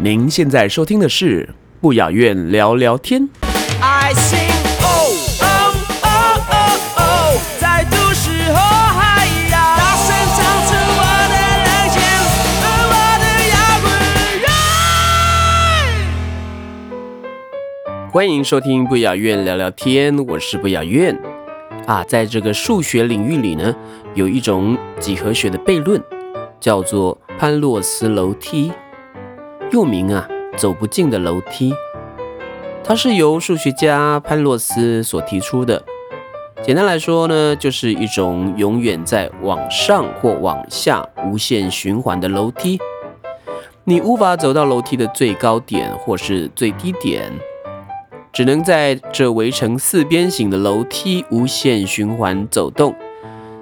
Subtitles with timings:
[0.00, 1.48] 您现在收听的是
[1.80, 3.28] 不雅院聊聊天。
[3.80, 4.48] I sing
[4.80, 5.10] oh
[5.42, 10.38] oh oh oh oh，在都市后海洋，大声唱
[10.68, 11.34] 出我的
[11.64, 11.98] 热情
[12.62, 13.90] 和我的摇滚
[18.04, 18.06] 乐。
[18.12, 21.20] 欢迎收听不雅院聊聊天，我是不雅院
[21.88, 22.04] 啊。
[22.04, 23.74] 在这个数学领域里呢，
[24.14, 26.00] 有一种几何学的悖论，
[26.60, 28.70] 叫做潘洛斯楼梯。
[29.70, 31.74] 又名啊，走不尽的楼梯，
[32.82, 35.82] 它是由数学家潘洛斯所提出的。
[36.62, 42.78] 简单来说呢，就是一种永远在往上或往下无限循环的楼梯。
[43.84, 47.30] 你无法走到楼梯的最高点或是最低点，
[48.32, 52.94] 只能在这围成四边形的楼梯无限循环走动。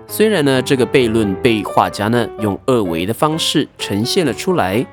[0.06, 4.86] 虽然呢，这个悖论被画家呢用二维的方式呈现了出来。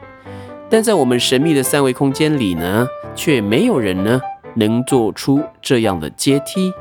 [0.74, 4.20] 但在我们神秘的三维空间里呢，却没有人呢
[4.56, 6.74] 能做出这样的阶梯。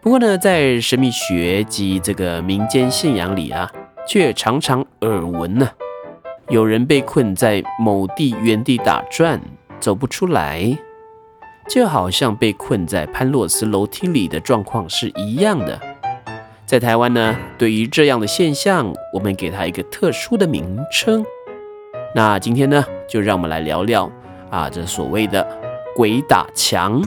[0.00, 3.70] 不过呢，在神秘学及这个民间信仰里啊，
[4.08, 5.68] 却常常耳闻呢，
[6.48, 9.38] 有人被困在某地原地打转，
[9.78, 10.78] 走不出来，
[11.68, 15.78] 就好像被困在潘洛斯楼梯里的状况是一样的。
[16.64, 21.22] 在台湾呢，对于这样的现象，我们给它一个特殊的名称。
[22.16, 24.08] 那今天呢，就让我们来聊聊
[24.48, 25.44] 啊，这所谓的
[25.96, 27.02] 鬼打墙。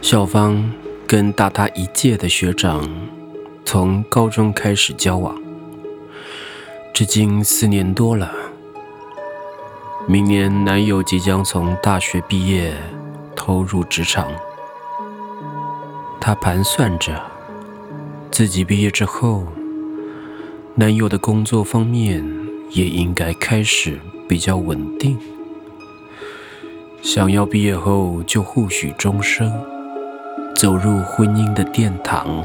[0.00, 0.72] 小芳
[1.06, 2.88] 跟大她一届的学长，
[3.66, 5.36] 从高中开始交往，
[6.94, 8.32] 至今四年多了。
[10.08, 12.72] 明年男友即将从大学毕业。
[13.36, 14.28] 投入职场，
[16.18, 17.22] 她盘算着
[18.32, 19.46] 自己毕业之后，
[20.74, 22.24] 男友的工作方面
[22.70, 25.16] 也应该开始比较稳定，
[27.02, 29.52] 想要毕业后就互许终生，
[30.56, 32.42] 走入婚姻的殿堂。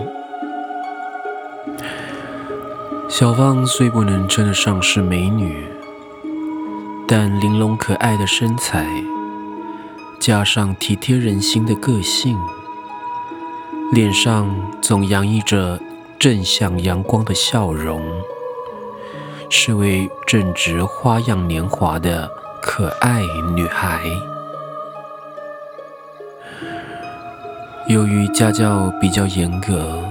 [3.10, 5.66] 小芳虽不能称得上是美女，
[7.08, 8.88] 但玲珑可爱的身材。
[10.22, 12.38] 加上体贴人心的个性，
[13.92, 15.80] 脸上总洋溢着
[16.20, 18.04] 正向阳光的笑容，
[19.50, 22.30] 是位正值花样年华的
[22.62, 23.24] 可爱
[23.56, 24.04] 女孩。
[27.88, 30.04] 由于家教比较严格，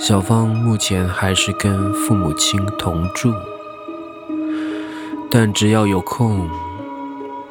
[0.00, 3.32] 小芳目前还是跟父母亲同住，
[5.30, 6.50] 但只要有空。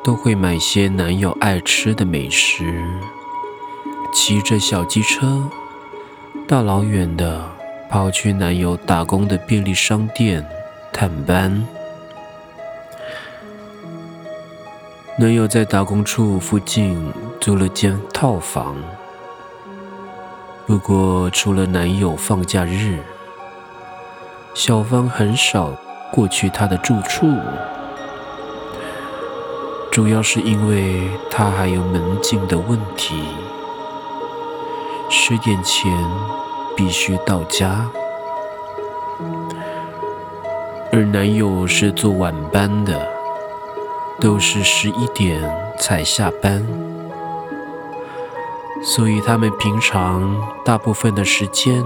[0.04, 2.84] 都会买些男友爱吃的美食，
[4.14, 5.42] 骑着小机车，
[6.46, 7.42] 大老远的
[7.90, 10.46] 跑去男友打工的便利商店
[10.92, 11.66] 探班。
[15.18, 18.76] 男友在打工处附近租了间套房，
[20.68, 23.00] 不过除了男友放假日，
[24.54, 25.72] 小芳很少
[26.12, 27.34] 过去他的住处。
[29.94, 33.24] 主要是因为他还有门禁的问题，
[35.08, 35.94] 十点前
[36.76, 37.88] 必须到家，
[40.92, 43.08] 而男友是做晚班的，
[44.20, 45.40] 都是十一点
[45.80, 46.68] 才下班，
[48.82, 50.36] 所以他们平常
[50.66, 51.86] 大部分的时间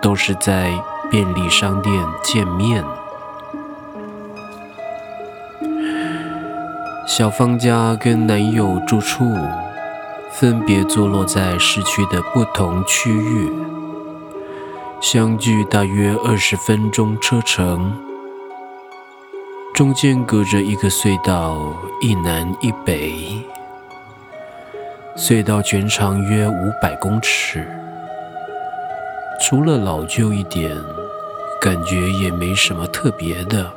[0.00, 0.76] 都是在
[1.08, 2.84] 便利商店见面。
[7.14, 9.36] 小芳家跟男友住处
[10.30, 13.52] 分别坐落在市区的不同区域，
[14.98, 17.92] 相距大约二十分钟车程，
[19.74, 23.44] 中间隔着一个隧道，一南一北。
[25.14, 27.68] 隧道全长约五百公尺，
[29.38, 30.74] 除了老旧一点，
[31.60, 33.70] 感觉也没什么特别的。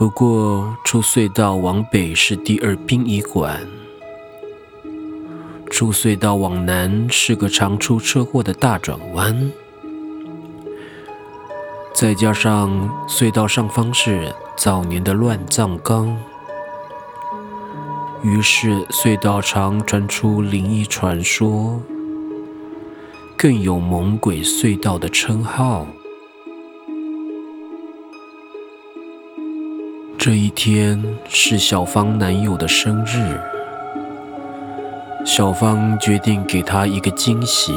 [0.00, 3.60] 不过出隧道往北是第二殡仪馆，
[5.70, 9.52] 出隧道往南是个常出车祸的大转弯，
[11.92, 16.16] 再加上隧道上方是早年的乱葬岗，
[18.22, 21.78] 于是隧道常传出灵异传说，
[23.36, 25.86] 更有“猛鬼隧道”的称号。
[30.22, 33.40] 这一天是小芳男友的生日，
[35.24, 37.72] 小芳决定给他一个惊喜。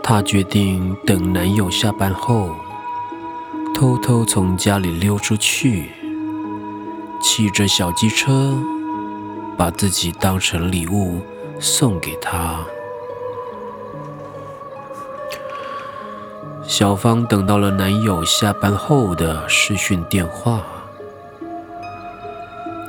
[0.00, 2.54] 她决定等男友下班后，
[3.74, 5.90] 偷偷从家里溜出去，
[7.20, 8.56] 骑着小机车，
[9.56, 11.20] 把自己当成礼物
[11.58, 12.60] 送给他。
[16.72, 20.62] 小芳等到了男友下班后的视讯电话，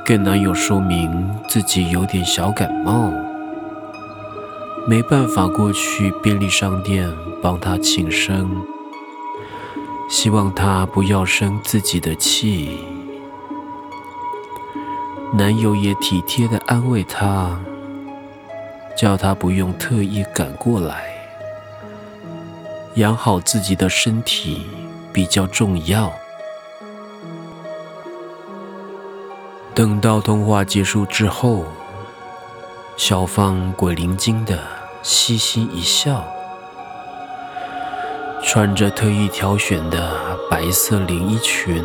[0.06, 3.12] 跟男友说明自己有点小感冒，
[4.88, 8.64] 没办法过去便利商店帮他庆生，
[10.08, 12.78] 希望他不要生自己的气。
[15.34, 17.60] 男友也体贴的安慰她，
[18.96, 21.13] 叫她不用特意赶过来。
[22.96, 24.66] 养好自己的身体
[25.12, 26.12] 比较重要。
[29.74, 31.64] 等到通话结束之后，
[32.96, 34.56] 小芳鬼灵精的
[35.02, 36.24] 嘻嘻一笑，
[38.44, 41.84] 穿着特意挑选的白色连衣裙，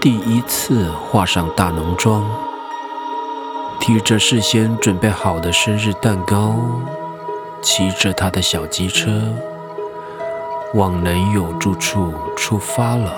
[0.00, 2.28] 第一次化上大浓妆，
[3.78, 6.56] 提着事先准备好的生日蛋糕。
[7.62, 9.10] 骑着他的小机车
[10.74, 13.12] 往男友住处出发了。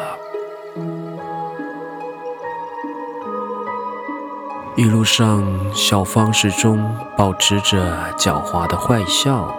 [4.75, 5.45] 一路上，
[5.75, 9.55] 小芳始终保持着狡猾的坏笑，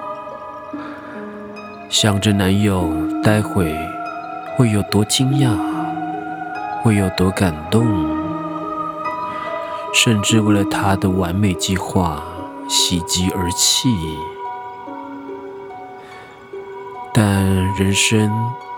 [1.88, 2.90] 想着男友
[3.22, 3.78] 待会
[4.58, 5.56] 会有多惊讶，
[6.82, 7.86] 会有多感动，
[9.94, 12.24] 甚至为了他的完美计划
[12.68, 13.90] 喜极而泣。
[17.16, 17.46] 但
[17.76, 18.32] 人生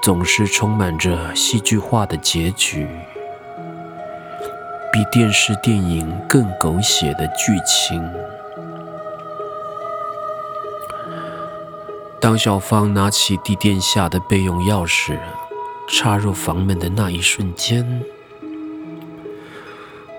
[0.04, 2.86] 总是充满着戏剧化的结局，
[4.92, 8.12] 比电视电影更狗血的剧情。
[12.20, 15.18] 当小芳拿起地垫下的备用钥匙，
[15.88, 18.04] 插入房门的那一瞬间，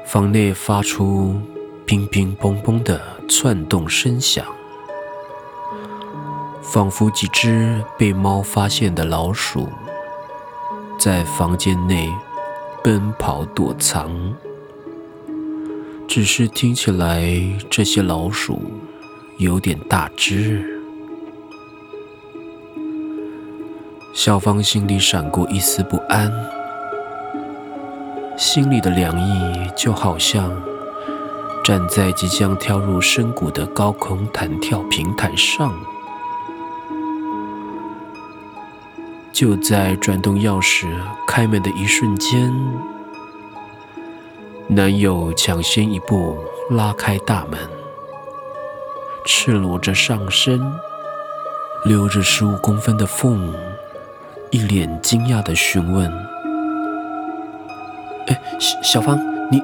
[0.06, 1.38] 房内发出
[1.84, 2.98] 乒乒乓乓的
[3.28, 4.46] 窜动声响。
[6.72, 9.68] 仿佛几只被猫发现的老鼠，
[10.98, 12.12] 在房间内
[12.82, 14.10] 奔跑躲藏。
[16.08, 17.24] 只是听起来，
[17.70, 18.60] 这些老鼠
[19.38, 20.82] 有点大只。
[24.12, 26.32] 小芳心里闪过一丝不安，
[28.36, 30.50] 心里的凉意就好像
[31.62, 35.72] 站在即将跳入深谷的高空弹跳平台上。
[39.36, 40.86] 就在转动钥匙
[41.28, 42.50] 开门的一瞬间，
[44.66, 46.38] 男友抢先一步
[46.70, 47.60] 拉开大门，
[49.26, 50.58] 赤裸着上身，
[51.84, 53.52] 留着十五公分的缝，
[54.50, 56.10] 一脸惊讶的询问
[58.28, 59.62] ：“哎，小小芳，你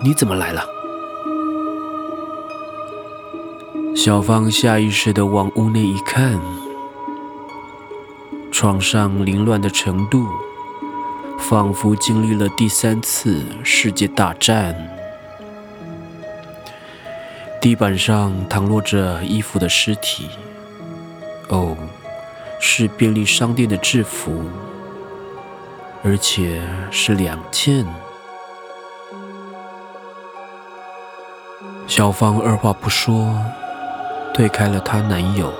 [0.00, 0.64] 你怎么来了？”
[3.96, 6.40] 小芳下意识的往屋内一看。
[8.60, 10.26] 床上凌乱的程度，
[11.38, 14.74] 仿佛经历了第三次世界大战。
[17.60, 20.28] 地板上躺落着衣服的尸体，
[21.50, 21.76] 哦，
[22.58, 24.42] 是便利商店的制服，
[26.02, 26.60] 而且
[26.90, 27.86] 是两件。
[31.86, 33.32] 小芳二话不说，
[34.34, 35.52] 推开了她男友。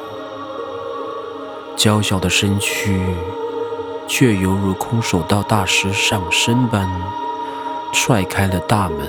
[1.78, 3.00] 娇小的身躯，
[4.08, 6.90] 却犹如空手道大师上身般
[7.92, 9.08] 踹开了大门。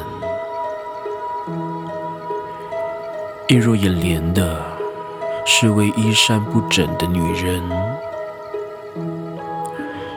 [3.48, 4.64] 映入眼帘的
[5.48, 7.68] 是位衣衫不整的女人，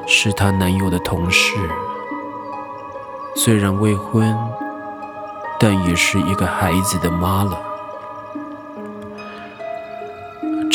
[0.06, 1.56] 是她男友的同事。
[3.34, 4.36] 虽然未婚，
[5.58, 7.71] 但也是一个孩子的妈了。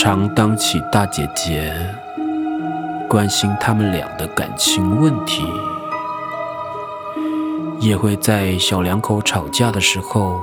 [0.07, 1.69] 常当起大姐姐，
[3.09, 5.45] 关心他们俩的感情问题。
[7.81, 10.39] 也会在小两口吵架的时候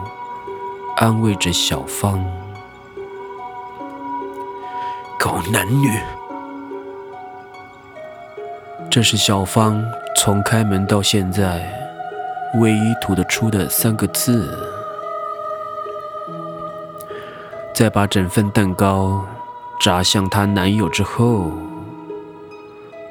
[0.99, 2.23] 安慰着小芳。
[5.19, 5.99] 狗男女，
[8.91, 9.83] 这是小芳
[10.15, 11.67] 从开门到现在
[12.61, 14.47] 唯一吐得出的三个字。
[17.73, 19.25] 再把整份蛋糕
[19.85, 21.53] 砸向她男友之后，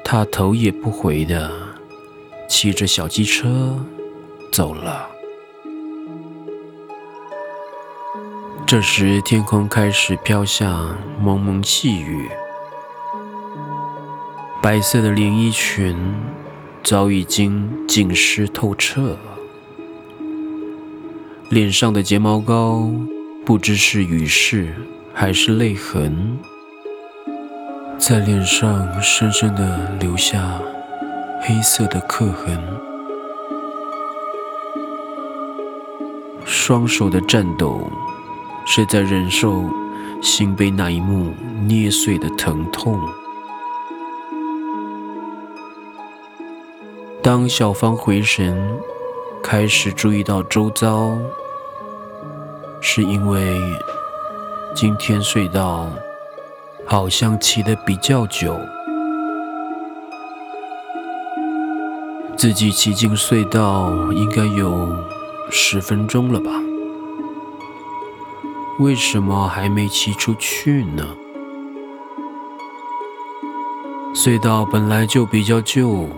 [0.04, 1.48] 她头也不回的
[2.48, 3.78] 骑着小机车
[4.50, 5.08] 走了。
[8.66, 12.28] 这时，天空开始飘下蒙蒙细雨，
[14.60, 15.96] 白色的连衣裙
[16.82, 19.16] 早已经浸湿透彻，
[21.50, 22.90] 脸上的睫毛膏
[23.46, 24.74] 不知是雨势
[25.14, 26.36] 还是泪痕，
[28.06, 30.60] 在脸上深深的留下
[31.40, 32.62] 黑色的刻痕，
[36.44, 37.90] 双手的颤抖。
[38.66, 39.64] 是在忍受
[40.22, 41.32] 心被那一幕
[41.66, 43.00] 捏碎的疼痛。
[47.22, 48.78] 当小芳回神，
[49.42, 51.16] 开始注意到周遭，
[52.82, 53.58] 是因为
[54.74, 55.88] 今天隧道
[56.86, 58.58] 好像骑得比较久，
[62.36, 64.94] 自己骑进隧道应该有
[65.50, 66.50] 十分钟了吧。
[68.80, 71.06] 为什么还没骑出去呢？
[74.14, 76.08] 隧道本来就比较旧，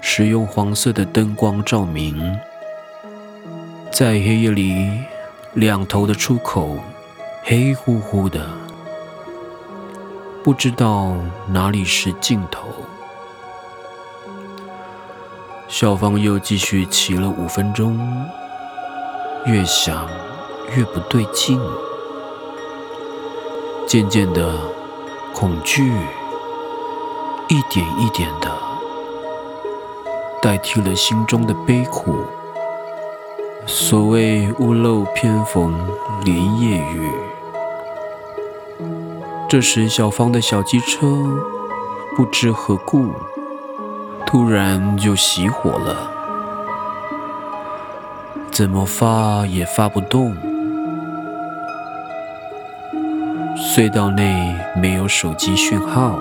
[0.00, 2.36] 使用黄色的灯光照明，
[3.92, 4.90] 在黑夜里，
[5.54, 6.78] 两头的出口
[7.42, 8.50] 黑乎乎的，
[10.48, 11.14] 不知道
[11.48, 12.68] 哪里是尽头。
[15.68, 18.00] 小芳又继续骑了五分钟，
[19.44, 20.08] 越想。
[20.74, 21.60] 越不对劲，
[23.86, 24.54] 渐渐的，
[25.34, 25.92] 恐惧
[27.48, 28.50] 一点一点的
[30.40, 32.24] 代替了心中的悲苦。
[33.66, 35.78] 所谓屋漏偏逢
[36.24, 37.12] 连夜雨，
[39.48, 41.06] 这时小芳的小机车
[42.14, 43.14] 不知何故，
[44.26, 46.10] 突然就熄火了，
[48.50, 50.36] 怎么发也发不动。
[53.56, 56.18] 隧道内没有手机讯号，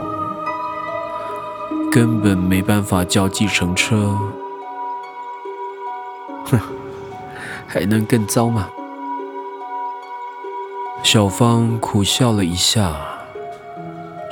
[1.92, 4.18] 根本没办法叫计程车。
[6.46, 6.58] 哼，
[7.68, 8.70] 还能更糟吗？
[11.04, 12.96] 小芳苦笑了一下，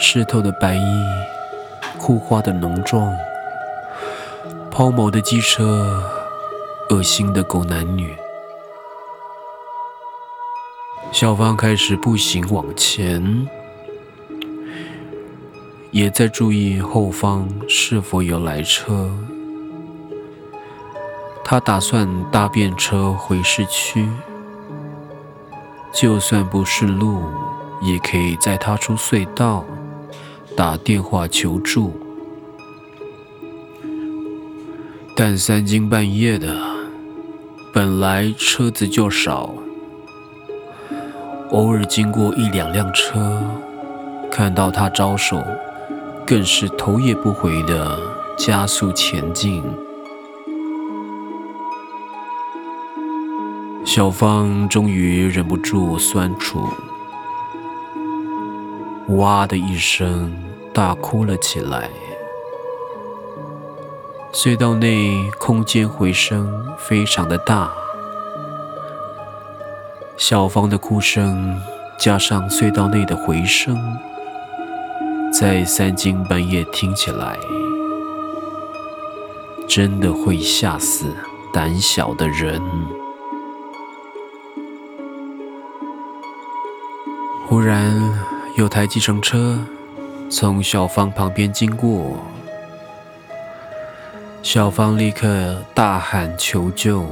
[0.07, 1.03] 湿透的白衣，
[1.97, 3.11] 枯花的浓妆，
[4.69, 5.99] 抛锚的机车，
[6.91, 8.15] 恶心的狗男女。
[11.11, 13.47] 小芳开始步行往前，
[15.89, 19.09] 也在注意后方是否有来车。
[21.43, 24.07] 她打算搭便车回市区，
[25.91, 27.23] 就算不顺路，
[27.81, 29.65] 也可以在他出隧道
[30.55, 31.93] 打电话求助。
[35.15, 36.55] 但三更半夜的，
[37.73, 39.53] 本来车子就少。
[41.51, 43.41] 偶尔经过一两辆车，
[44.31, 45.43] 看到他招手，
[46.25, 47.97] 更是头也不回的
[48.37, 49.63] 加速前进。
[53.85, 56.67] 小芳终于忍不住酸楚，
[59.09, 60.33] 哇的一声
[60.73, 61.89] 大哭了起来。
[64.33, 67.71] 隧道内空间回声非常的大。
[70.17, 71.61] 小芳的哭声
[71.97, 73.77] 加上隧道内的回声，
[75.31, 77.37] 在三更半夜听起来，
[79.67, 81.05] 真的会吓死
[81.53, 82.61] 胆小的人。
[87.47, 87.93] 忽然，
[88.57, 89.59] 有台计程车
[90.31, 92.17] 从小芳旁边经过，
[94.41, 97.05] 小芳立刻大喊求救。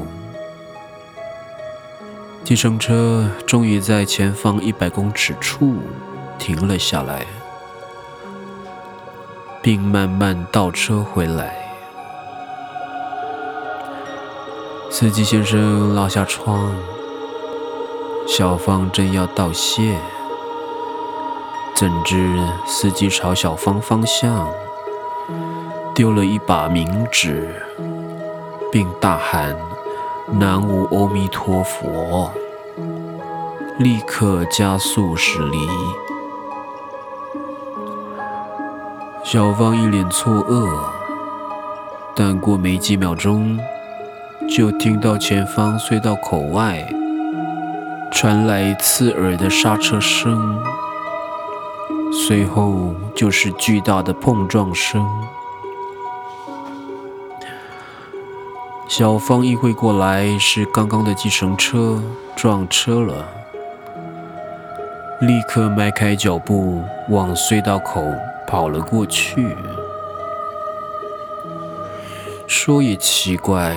[2.46, 5.76] 计程车终于在前方一百公尺处
[6.40, 7.26] 停了下来，
[9.62, 11.58] 并慢慢倒车回来。
[14.90, 16.74] 司机先生拉下窗，
[18.26, 19.98] 小芳正要道谢，
[21.76, 24.48] 怎知司机朝小芳方向
[25.94, 27.54] 丢了一把冥纸，
[28.72, 29.56] 并大喊
[30.32, 32.32] “南无阿弥陀佛”，
[33.80, 35.68] 立刻加速驶离。
[39.24, 40.70] 小芳一脸错愕，
[42.16, 43.60] 但过没几秒钟，
[44.48, 46.88] 就听到前方隧道口外
[48.12, 50.60] 传来刺耳的刹车声，
[52.14, 55.06] 随后就是巨大的碰撞声。
[58.88, 62.02] 小芳意会过来，是刚刚的计程车
[62.36, 63.28] 撞车了，
[65.22, 68.04] 立刻迈开脚步往隧道口。
[68.46, 69.56] 跑了过去。
[72.46, 73.76] 说也奇怪，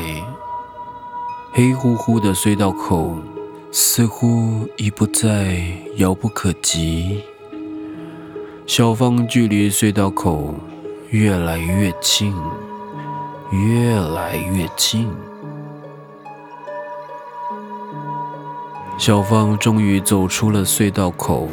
[1.54, 3.16] 黑乎乎的隧道口
[3.72, 5.62] 似乎已不再
[5.94, 7.24] 遥不可及。
[8.66, 10.52] 小芳距离隧道口
[11.10, 12.34] 越来越近，
[13.52, 15.08] 越来越近。
[18.98, 21.48] 小芳终于走出了隧道口。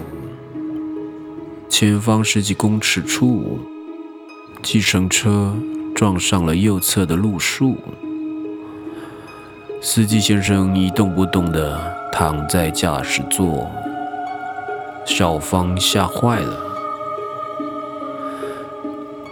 [1.70, 3.60] 前方十几公尺处，
[4.64, 5.56] 计程车
[5.94, 7.78] 撞上了右侧的路树，
[9.80, 11.80] 司机先生一动不动地
[12.12, 13.70] 躺在驾驶座。
[15.06, 16.73] 小芳吓坏了，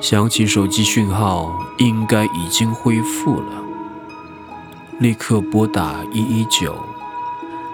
[0.02, 3.64] 想起手机讯号应该已经恢复了，
[5.00, 6.76] 立刻拨打一一九，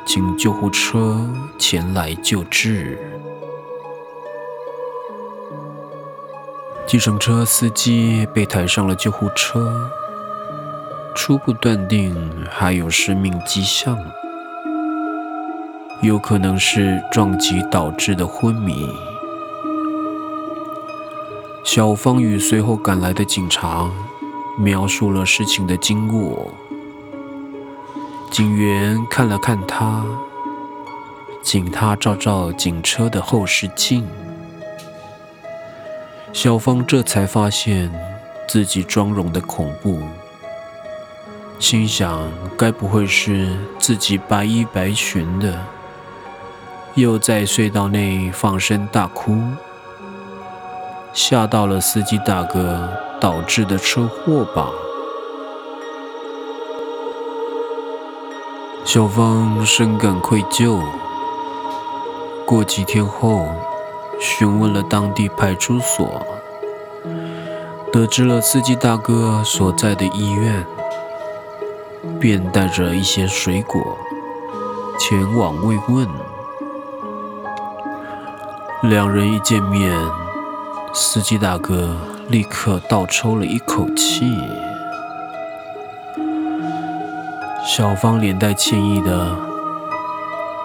[0.05, 1.25] 请救护车
[1.57, 3.00] 前来救治。
[6.86, 9.89] 计程车司机被抬上了救护车，
[11.15, 12.13] 初步断定
[12.51, 13.98] 还有生命迹象，
[16.01, 18.89] 有可能是撞击导致的昏迷。
[21.67, 23.91] 小芳与随后赶来的警察
[24.57, 26.49] 描述了事情的经过。
[28.32, 30.06] 警员看了看他，
[31.43, 34.08] 请他照照警车的后视镜。
[36.32, 37.91] 小芳这才发现
[38.47, 40.01] 自己妆容的恐怖，
[41.60, 45.62] 心想：该不会是自己白衣白裙的，
[46.95, 49.38] 又在隧道内放声大哭，
[51.17, 52.88] 吓到了司机大哥
[53.19, 54.69] 导致的车祸吧？
[58.86, 60.80] 小芳深感愧疚。
[62.45, 63.47] 过几天后。
[64.19, 66.25] 询问了当地派出所，
[67.93, 70.65] 得知了司机大哥所在的医院，
[72.19, 73.95] 便带着一些水果
[74.97, 76.08] 前往慰问。
[78.82, 79.95] 两人一见面，
[80.99, 81.95] 司机大哥
[82.27, 84.33] 立刻倒抽了一口气。
[87.63, 89.38] 小芳连带歉意的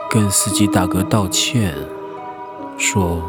[0.08, 1.74] 跟司机大哥道歉，
[2.78, 3.22] 说。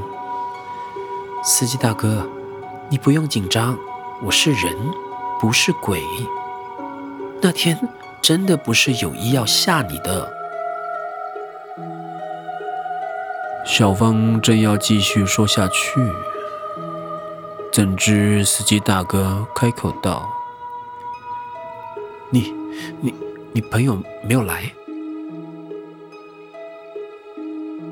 [1.44, 2.26] 司机大哥，
[2.88, 3.78] 你不用紧张，
[4.24, 4.74] 我是人，
[5.42, 6.02] 不是鬼。
[7.42, 7.78] 那天
[8.22, 10.32] 真的不是有意要吓你的。
[13.66, 16.00] 小芳正要继续说下去，
[17.74, 20.32] 怎知司机大哥开口道
[22.30, 22.54] ：“你、
[23.02, 23.12] 你、
[23.52, 24.72] 你朋友没有来？”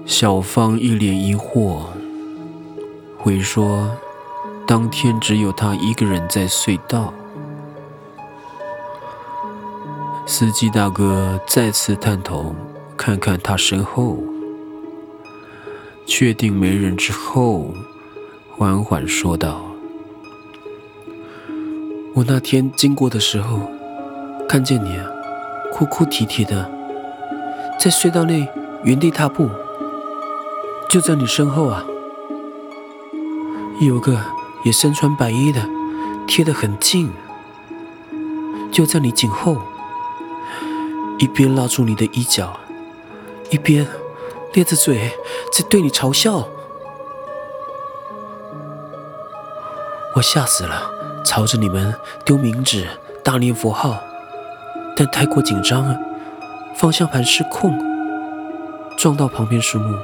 [0.05, 1.85] 小芳一脸疑惑。
[3.17, 3.89] 回说，
[4.67, 7.11] 当天只有他一个人在隧道。
[10.27, 12.53] 司机大哥再次探头
[12.95, 14.19] 看看他身后，
[16.05, 17.73] 确定没人之后，
[18.55, 19.59] 缓缓说道
[22.13, 23.71] ：“我那天经过的时候，
[24.47, 25.05] 看见你啊
[25.71, 26.69] 哭哭啼啼的，
[27.79, 28.49] 在隧道内
[28.83, 29.49] 原地踏步，
[30.89, 31.85] 就在你身后啊。”
[33.79, 34.19] 有个
[34.63, 35.67] 也身穿白衣的，
[36.27, 37.09] 贴得很近，
[38.71, 39.57] 就在你颈后，
[41.17, 42.59] 一边拉住你的衣角，
[43.49, 43.87] 一边
[44.53, 45.11] 咧着嘴
[45.51, 46.47] 在对你嘲笑。
[50.17, 50.91] 我吓死了，
[51.23, 51.93] 朝着你们
[52.25, 52.87] 丢冥纸、
[53.23, 53.99] 大念佛号，
[54.95, 55.99] 但太过紧张了，
[56.75, 57.77] 方向盘失控，
[58.97, 59.95] 撞到旁边树木，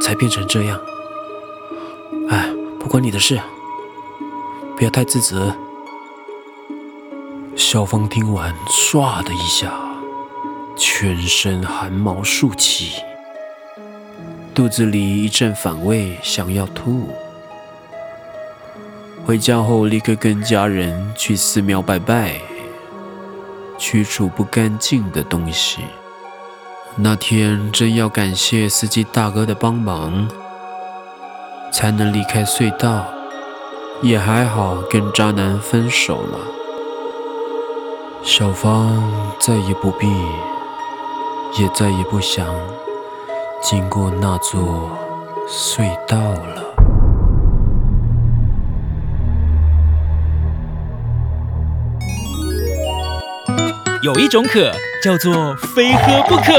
[0.00, 0.80] 才变成这样。
[2.30, 2.50] 哎。
[2.80, 3.38] 不关你的事，
[4.76, 5.52] 不要太自责。
[7.56, 9.72] 小芳听完，唰的一下，
[10.76, 13.02] 全身汗毛竖起，
[14.54, 17.10] 肚子里一阵反胃，想要吐。
[19.28, 22.40] 回家后，立刻跟家人去寺庙拜拜，
[23.76, 25.82] 驱除不干净的东西。
[26.96, 30.26] 那天真要感谢司机大哥的帮忙，
[31.70, 33.04] 才能离开隧道。
[34.00, 36.38] 也还好，跟渣男分手了。
[38.22, 40.08] 小芳再也不必，
[41.60, 42.46] 也再也不想
[43.60, 44.90] 经过那座
[45.46, 46.77] 隧道了。
[54.02, 54.70] 有一种渴
[55.02, 56.52] 叫做非喝不可。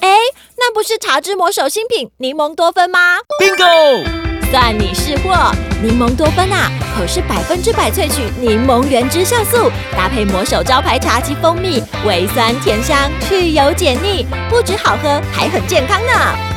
[0.00, 0.16] 哎，
[0.56, 4.04] 那不是茶之魔手新品柠檬多酚吗 Bingo！
[4.50, 16.12] 算你识货，柠檬多酚啊，可是百分之百萃取柠檬原汁酵素，搭配魔手招牌茶及蜂蜜，微酸甜香，去油解腻，不止好喝，还很健康呢。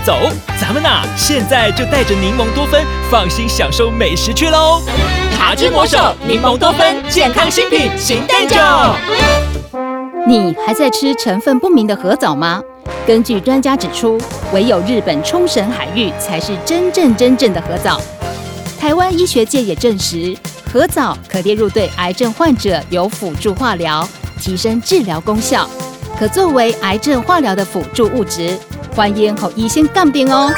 [0.06, 4.82] 走，咱们呐，现在就带着柠檬多酚，放心享受美食去喽！
[5.46, 8.56] 茶之魔手柠檬多酚，健康新品新蛋酒。
[10.26, 12.62] 你还在吃成分不明的核藻吗？
[13.06, 14.18] 根据专家指出，
[14.54, 18.00] 唯有日本冲绳海域才是真正真正的核藻。
[18.80, 20.34] 台湾医学界也证实，
[20.72, 24.08] 核藻可列入对癌症患者有辅助化疗，
[24.40, 25.70] 提升治疗功效，
[26.18, 28.58] 可作为癌症化疗的辅助物质。
[28.96, 30.50] 欢迎后医先杠定哦。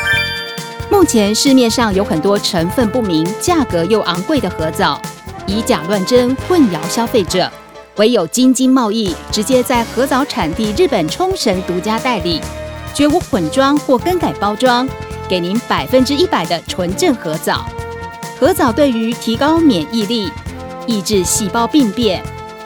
[0.89, 4.99] 目前市面上有很多成分不明、价格又昂贵的核枣，
[5.45, 7.51] 以假乱真，混淆消费者。
[7.97, 12.41] 唯有京津贸易直接在核枣产地日本冲绳独家代理，
[12.93, 14.87] 绝无混装或更改包装，
[15.27, 17.65] 给您百分之一百的纯正核枣。
[18.39, 20.29] 核枣对于提高免疫力、
[20.85, 22.21] 抑制细胞病变、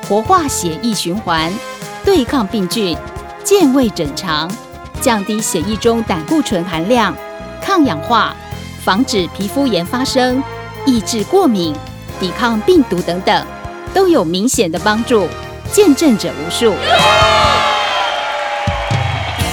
[0.07, 1.51] 活化血液循环、
[2.03, 2.97] 对抗病菌、
[3.43, 4.49] 健胃整肠、
[4.99, 7.15] 降低血液中胆固醇含量、
[7.69, 8.35] 抗氧化、
[8.83, 10.43] 防止皮肤炎发生、
[10.87, 11.71] 抑制过敏、
[12.19, 13.45] 抵抗病毒等等。
[13.93, 15.27] 都有明显的帮助，
[15.71, 16.73] 见证者无数。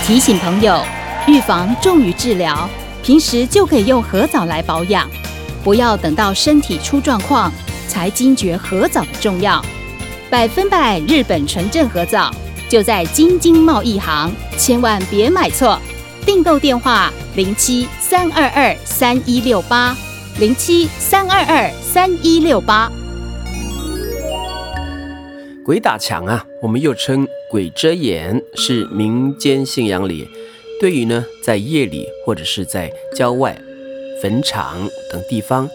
[0.07, 0.83] 提醒朋友，
[1.27, 2.67] 预防重于治疗，
[3.03, 5.07] 平时就可以用核藻来保养，
[5.63, 7.53] 不要等到身体出状况
[7.87, 9.63] 才惊觉核藻的重要。
[10.31, 12.31] 百分百日本纯正核藻
[12.67, 15.79] 就在京津贸易行，千万别买错。
[16.27, 19.97] 订购电话：零七三二二三一六八
[20.41, 22.91] 零七三二二三一六八。
[25.65, 30.29] 鬼打墙啊，我们又称鬼遮眼，是民间信仰里
[30.81, 33.57] 对于呢在夜里或者是在郊外、
[34.21, 34.79] 坟场
[35.13, 35.71] 等地方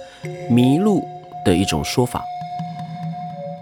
[0.49, 1.01] 迷路
[1.45, 2.21] 的一种说法。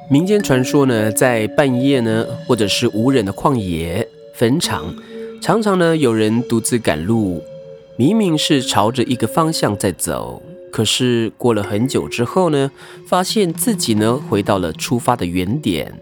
[0.10, 4.92] 民间传说呢，在半夜呢，或者是无人的旷野、坟场，
[5.42, 7.42] 常常呢有人独自赶路，
[7.96, 12.70] 明明是朝着一个方向在走，可是过了很久之后呢，
[13.08, 15.94] 发现自己呢回到了出发的原点。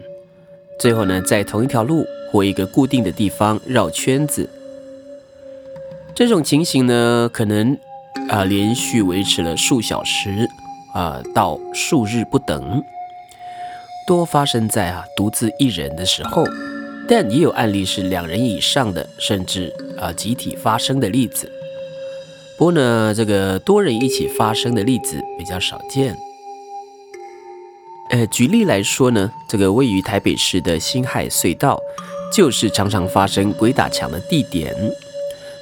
[0.80, 4.48] 最后呢，在同一条路或一个固定的地方绕圈子，
[6.14, 7.78] 这种情形呢，可能
[8.28, 10.48] 啊连续维持了数小时
[10.92, 12.82] 啊到数日不等，
[14.06, 16.44] 多发生在啊独自一人的时候，
[17.08, 21.50] 但也有案例是两人以上的，甚至啊集体发生的例子。
[22.58, 26.14] 不过呢，这个多人一起发生的例子比较少见。
[28.10, 31.80] 呃，举例来说呢，这个位于台北市的辛亥隧道，
[32.32, 34.74] 就是常常发生鬼打墙的地点。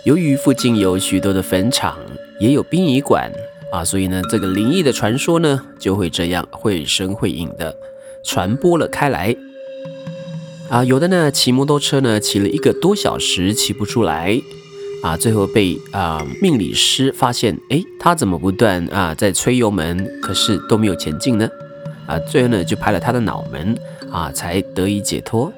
[0.04, 1.96] 由于附近有许多的坟场，
[2.40, 3.30] 也有殡仪馆
[3.70, 7.76] 啊，所以呢，这个灵异的传说呢，就会这样绘声绘影的
[8.24, 9.36] 传播了开来。
[10.68, 14.40] 啊，有的呢，骑摩托车呢，骑了一个多小时骑不出来，
[15.00, 21.48] 啊，最后被啊命理师发现，哎，他怎么不断啊在吹油门，可是都没有前进呢？
[22.08, 23.78] 啊，最后呢就拍了他的脑门
[24.10, 25.52] 啊，才得以解脱。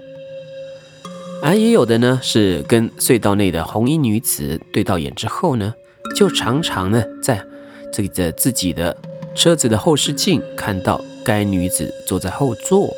[1.41, 5.73] 而也有的呢是跟隧道内的红衣女子对到眼之后呢，
[6.15, 7.43] 就常常呢在
[7.91, 8.95] 这个自己的
[9.35, 12.93] 车子的后视镜看到该女子坐在后座。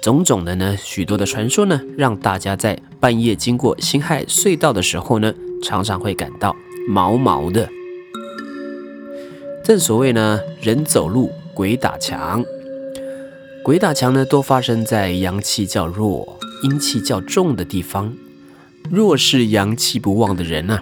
[0.00, 6.54] 种种的呢许多的传说呢，让大家在半夜经过辛亥隧道的时候呢，常常会感到
[6.88, 7.68] 毛毛的。
[9.64, 12.44] 正所谓呢，人走路鬼打墙。
[13.64, 18.14] 鬼打墙呢，多发生在阳气较弱、阴气较重的地方。
[18.90, 20.80] 若是阳气不旺的人呢，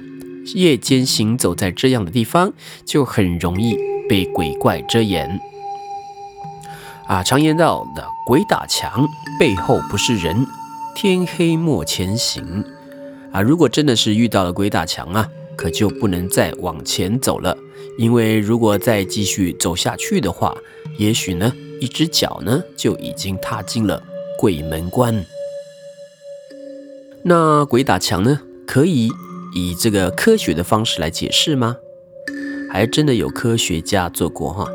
[0.54, 2.52] 夜间行走在这样的地方，
[2.84, 3.76] 就很容易
[4.08, 5.40] 被鬼怪遮掩。
[7.08, 9.06] 啊，常言道的“鬼打墙，
[9.38, 10.46] 背后不是人，
[10.94, 12.64] 天黑莫前行”。
[13.32, 17.56] 啊，如果真的是遇到了鬼打墙啊，可就不能再往前走了，
[17.98, 20.56] 因为如果再继续走下去的话，
[20.98, 21.52] 也许呢。
[21.78, 24.02] 一只脚呢就已经踏进了
[24.38, 25.26] 鬼门关。
[27.22, 28.40] 那鬼打墙呢？
[28.66, 29.10] 可以
[29.54, 31.76] 以这个科学的方式来解释吗？
[32.70, 34.66] 还真的有科学家做过哈。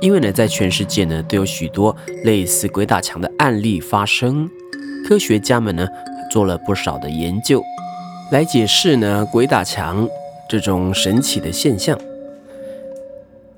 [0.00, 4.48] 因为呢，在全世界呢，都有许多类似鬼打墙的案例发生。
[5.06, 5.86] 科学家们呢，
[6.30, 7.62] 做了不少的研究，
[8.30, 10.08] 来解释呢鬼打墙
[10.48, 11.98] 这种神奇的现象。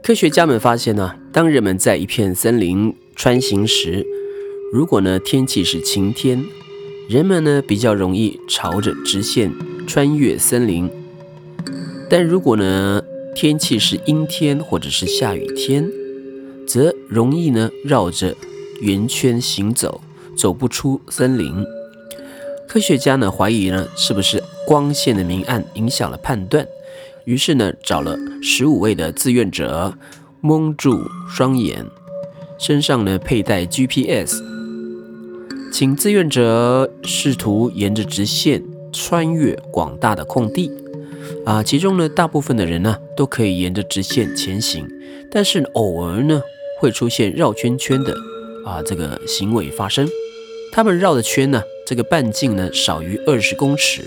[0.02, 4.06] 科学家们发现呢，当人们在一片森林穿行时，
[4.72, 6.42] 如果呢天气是晴天，
[7.08, 9.52] 人们呢比较容易朝着直线
[9.86, 10.88] 穿越森林；
[12.08, 13.02] 但如果呢
[13.34, 15.90] 天气是阴天或者是下雨天，
[16.70, 18.32] 则容易呢绕着
[18.80, 20.00] 圆圈行走，
[20.38, 21.52] 走不出森林。
[22.68, 26.64] 科学家呢怀疑呢是不是光线的明暗影响了判断，
[27.24, 29.92] 于是呢找了十五位的志愿者，
[30.40, 31.84] 蒙住双眼，
[32.56, 34.40] 身上呢佩戴 GPS，
[35.72, 40.70] 请志愿者试图沿着直线穿越广大的空地。
[41.44, 44.88] 啊，其中呢大部分的人呢都可以沿着直线前行，
[45.32, 46.40] 但是偶尔呢。
[46.80, 48.16] 会出现绕圈圈的
[48.64, 50.08] 啊这个行为发生，
[50.72, 54.02] 他们绕的圈呢，这个半径呢少于二十公尺。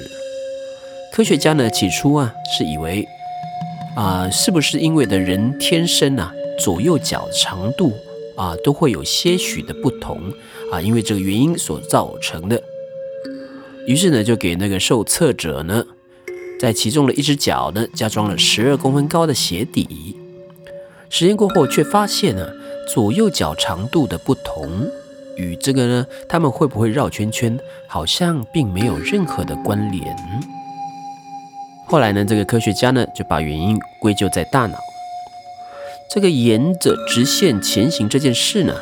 [1.13, 3.07] 科学家呢起初啊是以为
[3.95, 7.93] 啊是不是因为的人天生啊左右脚长度
[8.35, 10.19] 啊都会有些许的不同
[10.71, 12.59] 啊，因为这个原因所造成的。
[13.85, 15.85] 于是呢就给那个受测者呢
[16.59, 20.17] 在其中的一只脚呢加装了十二公分高的鞋底。
[21.11, 22.62] 实验过后却发现呢。
[22.93, 24.87] 左右脚长度的不同，
[25.35, 30.15] 与这个呢，他们会不会绕圈圈，好像并没有任何的关联。
[31.87, 34.77] 后来呢，这个科学家呢，就把原因归咎在大脑。
[36.07, 38.75] 这个沿着直线前行这件事呢，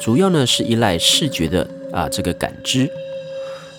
[0.00, 2.90] 主要呢是依赖视觉的啊这个感知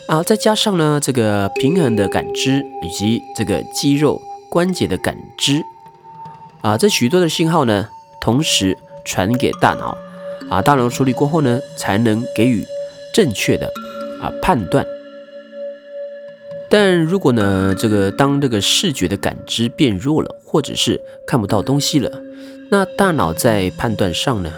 [0.08, 5.62] 啊，再加上呢这个平衡的感知以及这个肌肉关节的感知
[6.62, 7.89] 啊，这许多的信号呢，
[8.22, 8.78] 同时。
[9.04, 9.98] 传给大脑，
[10.50, 12.66] 啊，大脑处理过后呢，才能给予
[13.13, 13.72] 正确的
[14.22, 14.86] 啊判断。
[16.70, 22.22] 但如果呢，这个当这个视觉的感知变弱了，或者是看不到东西了，
[22.72, 24.52] 那大脑在判断上呢，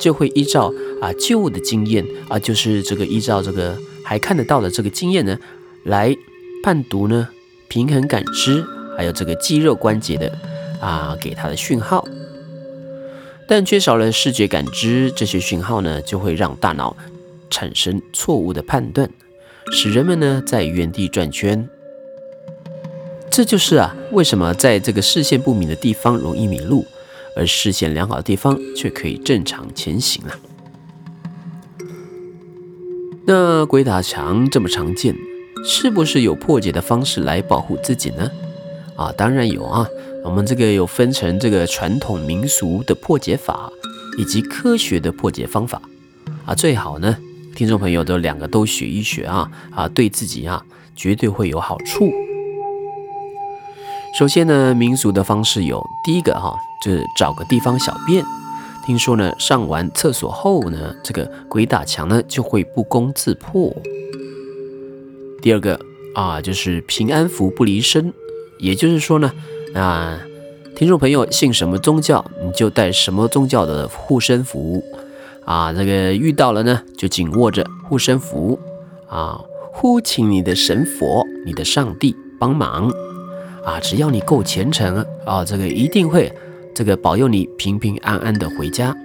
[0.00, 0.72] 就会依照
[1.02, 5.36] 啊旧的经验啊，就是这个依照这个还看得到的这个经验呢，
[5.84, 6.16] 来
[6.64, 7.28] 判读呢
[7.68, 8.64] 平衡感知，
[8.96, 10.32] 还有这个肌肉关节的
[10.80, 12.02] 啊给它的讯号。
[13.50, 16.96] 但缺少了视觉感知，这些讯号呢，就会让大脑
[17.50, 19.10] 产生错误的判断，
[19.72, 21.68] 使人们呢在原地转圈。
[23.28, 26.86] 这就是啊，为什么在这个视线不明的地方容易迷路，
[27.34, 30.38] 而视线良好的地方却可以正常前行了。
[33.26, 35.16] 那鬼打墙这么常见，
[35.64, 38.30] 是不是有破解的方式来保护自己呢？
[38.94, 39.88] 啊，当然有啊。
[40.22, 43.70] 我们这个有分成这个传统民俗的破解法，
[44.18, 45.80] 以及科学的破解方法
[46.44, 47.16] 啊，最好呢，
[47.56, 50.62] 听众朋友都两个都学一学啊啊，对自己啊
[50.94, 52.12] 绝对会有好处。
[54.18, 56.54] 首先呢，民俗的方式有第一个哈，
[56.84, 58.22] 就是找个地方小便，
[58.84, 63.74] 听说呢，上完厕所后呢，这个鬼打墙呢就会不攻自破。
[65.40, 65.80] 第二个
[66.14, 68.12] 啊，就是平安符不离身，
[68.58, 69.32] 也就是说呢。
[69.72, 70.18] 那
[70.74, 74.82] 听众朋友信什么宗教，你就带什么宗教的护身符
[75.44, 75.72] 啊。
[75.72, 78.58] 这个遇到了呢，就紧握着护身符
[79.08, 79.40] 啊，
[79.72, 82.90] 呼请你的神佛、你的上帝帮忙
[83.64, 83.78] 啊。
[83.80, 86.32] 只要你够虔诚啊，这个一定会
[86.74, 88.96] 这个保佑你平平安安的回家。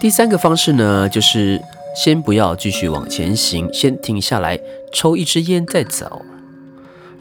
[0.00, 1.60] 第三个方式呢，就是
[1.94, 4.58] 先不要继续往前行，先停下来
[4.92, 6.22] 抽一支烟再走。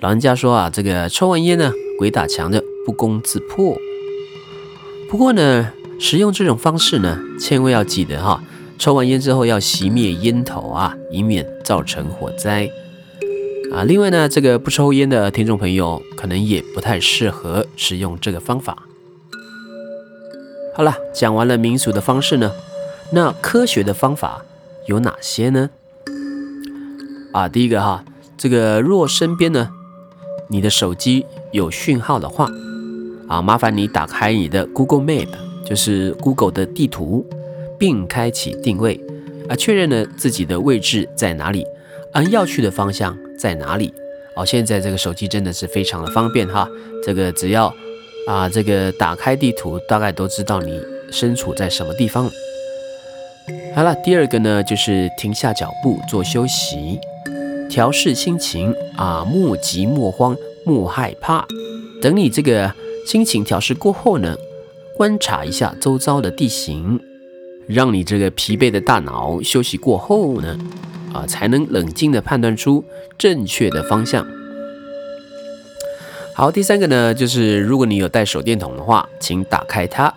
[0.02, 3.76] 老人家说啊，这个抽完烟呢，鬼打墙的不攻自破。
[5.10, 8.44] 不过呢，使用这种方式呢，千万要记得哈，
[8.78, 12.70] 抽完烟之后要熄灭烟头啊，以免造成火灾
[13.72, 13.84] 啊。
[13.84, 18.84] 另外呢，这个不抽烟的听众朋友可能也不太适合使用这个方法。
[20.76, 22.52] 好了，讲完了民俗的方式呢，
[23.12, 24.44] 那科学的方法
[24.88, 25.70] 有哪些呢？
[27.32, 28.04] 啊，第一个哈，
[28.38, 29.72] 这个若身边呢。
[30.48, 32.50] 你的手机有讯号的话，
[33.28, 35.28] 啊，麻烦你打开你的 Google Map，
[35.66, 37.26] 就是 Google 的地图，
[37.80, 39.00] 并开启定位，
[39.50, 41.66] 啊，确认了自己的位置在哪里，
[42.14, 43.94] 按要去的方向在哪里。
[44.36, 46.70] 哦，现在这个手机真的是非常的方便哈，
[47.04, 47.74] 这个只要
[48.28, 50.80] 啊，这个打开地图，大概都知道你
[51.10, 52.30] 身处在什么地方。
[53.74, 57.00] 好了，第二个呢就是停下脚步做休息，
[57.70, 61.46] 调试心情啊，莫急莫慌莫害怕。
[62.02, 62.74] 等你这个
[63.06, 64.36] 心情调试过后呢，
[64.96, 67.00] 观察一下周遭的地形，
[67.68, 70.58] 让你这个疲惫的大脑休息过后呢，
[71.14, 72.84] 啊，才能冷静的判断出
[73.18, 74.26] 正确的方向。
[76.34, 80.14] 好，第三个呢，就是如果你有带手电筒的话，请打开它。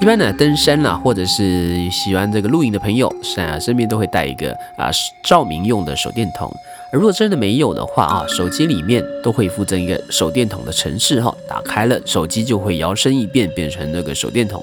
[0.00, 4.90] 一般呢，登山啦，或者是喜欢这个露营的朋友，身身边都会带一个啊
[5.22, 6.52] 照明用的手电筒。
[6.92, 14.62] 而如果真的没有的话啊，手机里面都会附赠一个手电筒的程式哈，打开了手机就会摇身一变变成那个手电筒。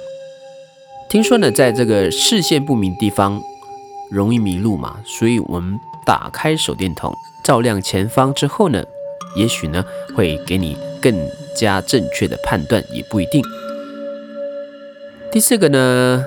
[1.10, 3.42] 听说呢，在这个视线不明地方
[4.12, 8.84] 容易迷路嘛，所以我们打开手电筒照亮前方之后呢，
[9.36, 9.84] 也许呢
[10.16, 11.14] 会给你更
[11.56, 13.42] 加正确的判断，也不一定。
[15.32, 16.26] 第四个呢，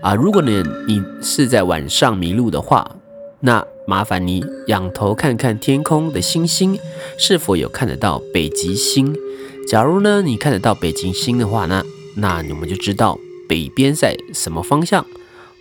[0.00, 2.96] 啊，如果呢你是在晚上迷路的话，
[3.40, 6.78] 那麻烦你仰头看看天空的星星，
[7.18, 9.14] 是否有看得到北极星？
[9.68, 15.04] 假如呢你看得到北极星的话呢，那你们就知道北边在什么方向，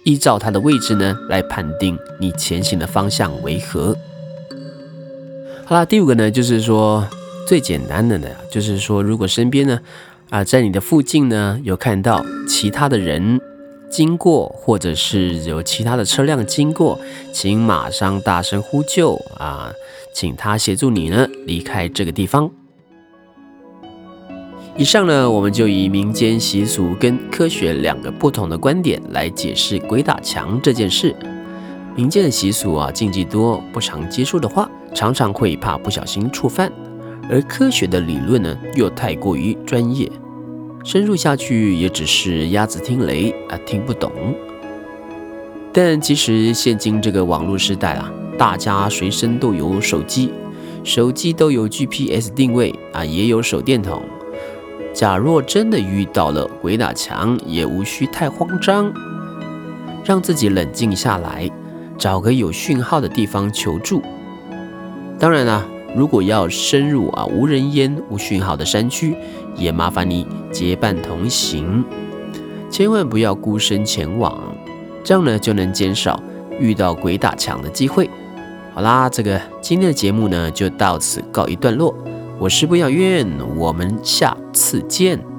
[0.05, 3.97] 依照它的位置呢来判定你前行的方向为何。
[5.65, 7.05] 好啦，第五个呢就是说
[7.45, 9.81] 最简单的呢，就是说如果身边呢。
[10.29, 13.39] 啊，在你的附近呢，有看到其他的人
[13.89, 16.99] 经过，或者是有其他的车辆经过，
[17.31, 19.71] 请马上大声呼救啊，
[20.13, 22.49] 请他协助你呢离开这个地方。
[24.75, 31.15] 以上呢，我们就以民间习俗跟科学两个不同的观点来解释鬼打墙这件事。
[31.95, 36.69] 民间的习俗啊，禁忌多，不常接触的话，常常会怕不小心触犯。
[37.27, 40.11] 而科学的理论呢，又太过于专业，
[40.83, 44.11] 深入下去也只是鸭子听雷啊，听不懂。
[45.73, 50.31] 但其实现今这个网络时代啊，大家随身都有手机，
[50.83, 54.03] 手机都有 GPS 定位啊，也有手电筒。
[54.93, 58.93] 假若真的遇到了鬼打墙，也无需太慌张，
[60.05, 61.49] 让自己冷静下来，
[61.97, 64.01] 找个有讯号的地方求助。
[65.17, 65.65] 当然啦。
[65.95, 69.15] 如果要深入啊无人烟、无讯号的山区，
[69.55, 71.83] 也麻烦你结伴同行，
[72.69, 74.37] 千万不要孤身前往，
[75.03, 76.21] 这样呢就能减少
[76.59, 78.09] 遇到鬼打墙的机会。
[78.73, 81.95] 好啦，这个今天的节目呢就到此告一段落，
[82.37, 85.34] 我是不要院，我们下次见。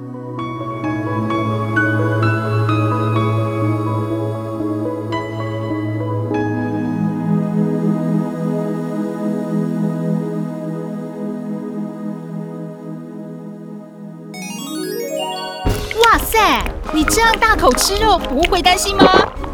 [17.17, 19.03] 这样大口吃肉，不会担心吗？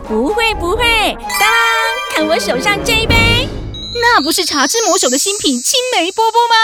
[0.05, 1.49] 不会不会，当
[2.13, 3.47] 看我手上这一杯，
[4.01, 6.55] 那不是茶之魔手的新品青梅波波吗？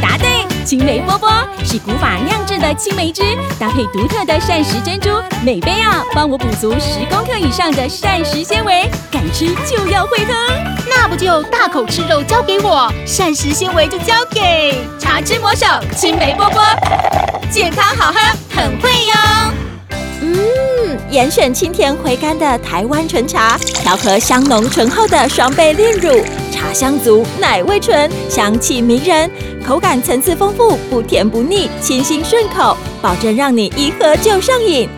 [0.00, 1.28] 答对，青梅波波
[1.62, 3.22] 是古法酿制的青梅汁，
[3.58, 10.32] 搭配独特的膳食珍珠，每杯啊帮我补足十公克以上的膳食纤维，敢吃就要会喝，
[10.88, 16.62] 那不就大口吃肉交给我，膳食纤维就交给茶之魔手青梅波波，
[17.52, 18.18] 健康好喝，
[18.54, 19.65] 很会哟。
[20.26, 29.30] 嗯，严选清甜回甘的台湾纯茶，调和香浓醇厚的双倍炼乳，茶香足，奶味纯，香气迷人，
[29.64, 34.88] 口感层次丰富，不甜不腻，清新顺口，保证让你一喝就上瘾。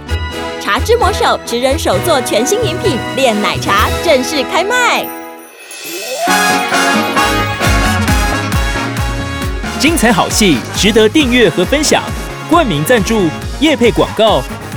[0.61, 5.07] 茶之魔手直人手做全新饮品炼奶茶正式开卖，
[9.79, 12.03] 精彩好戏值得订阅和分享，
[12.49, 13.29] 冠名赞助，
[13.61, 14.43] 夜配广告。